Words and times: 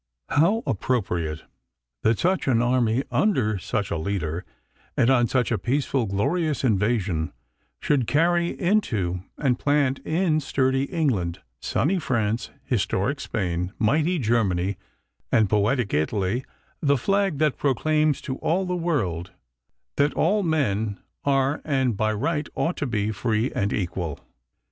]How 0.39 0.63
appropriate 0.65 1.43
that 2.01 2.17
such 2.17 2.47
an 2.47 2.59
army, 2.59 3.03
under 3.11 3.59
such 3.59 3.91
a 3.91 3.99
leader, 3.99 4.43
and 4.97 5.11
on 5.11 5.27
such 5.27 5.51
a 5.51 5.59
peaceful 5.59 6.01
and 6.01 6.09
glorious 6.09 6.63
invasion, 6.63 7.33
should 7.79 8.07
carry 8.07 8.59
into 8.59 9.21
and 9.37 9.59
plant 9.59 9.99
in 9.99 10.39
sturdy 10.39 10.85
England, 10.85 11.41
sunny 11.59 11.99
France, 11.99 12.49
historic 12.63 13.19
Spain, 13.19 13.73
mighty 13.77 14.17
Germany, 14.17 14.75
and 15.31 15.47
poetic 15.51 15.93
Italy 15.93 16.45
the 16.81 16.97
flag 16.97 17.37
that 17.37 17.59
proclaims 17.59 18.21
to 18.21 18.37
all 18.37 18.65
the 18.65 18.75
world 18.75 19.29
that 19.97 20.15
"all 20.15 20.41
men 20.41 20.97
are, 21.25 21.61
and 21.63 21.95
by 21.95 22.11
right 22.11 22.49
ought 22.55 22.77
to 22.77 22.87
be, 22.87 23.11
free 23.11 23.51
and 23.53 23.71
equal." 23.71 24.19